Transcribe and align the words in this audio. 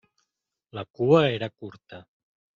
La 0.77 0.85
cua 1.01 1.21
era 1.37 1.51
curta. 1.61 2.03